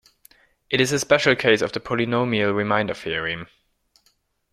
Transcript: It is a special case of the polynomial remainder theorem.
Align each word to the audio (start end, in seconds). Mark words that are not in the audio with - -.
It 0.71 0.81
is 0.81 0.91
a 0.91 0.97
special 0.97 1.35
case 1.35 1.61
of 1.61 1.73
the 1.73 1.79
polynomial 1.79 2.55
remainder 2.55 2.95
theorem. 2.95 3.45